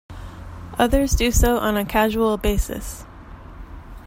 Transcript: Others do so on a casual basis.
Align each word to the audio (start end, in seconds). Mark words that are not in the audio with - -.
Others 0.79 1.11
do 1.11 1.29
so 1.31 1.59
on 1.59 1.77
a 1.77 1.85
casual 1.85 2.35
basis. 2.35 3.05